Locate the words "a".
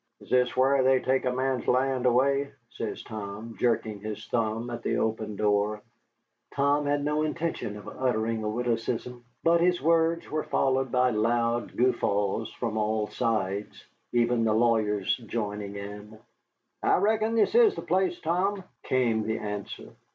1.25-1.31, 8.43-8.49